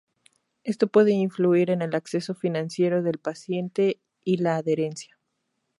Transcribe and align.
Esto 0.63 0.87
puede 0.87 1.11
influir 1.11 1.69
en 1.69 1.83
el 1.83 1.93
acceso 1.93 2.33
financiero 2.33 3.03
del 3.03 3.19
paciente 3.19 4.01
y 4.25 4.37
la 4.37 4.55
adherencia. 4.55 5.19